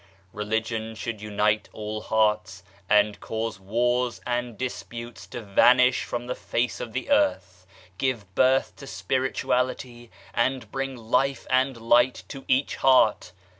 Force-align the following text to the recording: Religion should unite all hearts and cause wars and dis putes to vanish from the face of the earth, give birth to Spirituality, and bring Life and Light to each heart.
Religion 0.33 0.95
should 0.95 1.21
unite 1.21 1.69
all 1.73 2.01
hearts 2.01 2.63
and 2.89 3.19
cause 3.19 3.59
wars 3.59 4.19
and 4.25 4.57
dis 4.57 4.81
putes 4.81 5.29
to 5.29 5.43
vanish 5.43 6.05
from 6.05 6.25
the 6.25 6.33
face 6.33 6.79
of 6.79 6.91
the 6.91 7.11
earth, 7.11 7.67
give 7.99 8.33
birth 8.33 8.75
to 8.75 8.87
Spirituality, 8.87 10.09
and 10.33 10.71
bring 10.71 10.95
Life 10.97 11.45
and 11.51 11.77
Light 11.77 12.23
to 12.29 12.45
each 12.47 12.77
heart. 12.77 13.31